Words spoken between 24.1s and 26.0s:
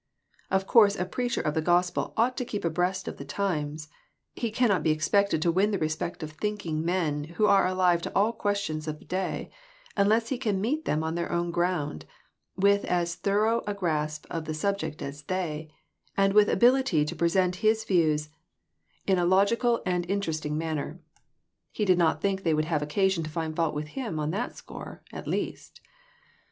on that score, at least.